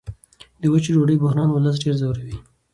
د 0.61 0.63
وچې 0.73 0.91
ډوډۍ 0.95 1.17
بحران 1.23 1.49
ولس 1.51 1.75
ډېر 1.83 1.95
ځوروي. 2.01 2.37